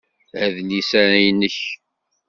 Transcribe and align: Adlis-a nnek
Adlis-a 0.43 1.01
nnek 1.33 1.57